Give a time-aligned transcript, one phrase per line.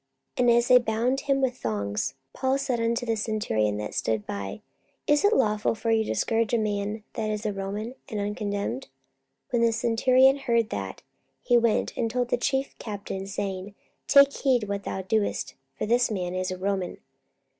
[0.35, 4.25] 44:022:025 And as they bound him with thongs, Paul said unto the centurion that stood
[4.25, 4.61] by,
[5.05, 8.85] Is it lawful for you to scourge a man that is a Roman, and uncondemned?
[9.51, 11.03] 44:022:026 When the centurion heard that,
[11.43, 13.75] he went and told the chief captain, saying,
[14.07, 16.97] Take heed what thou doest: for this man is a Roman.